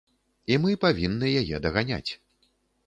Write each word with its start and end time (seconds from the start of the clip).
І 0.53 0.57
мы 0.63 0.71
павінны 0.85 1.27
яе 1.43 1.63
даганяць. 1.67 2.09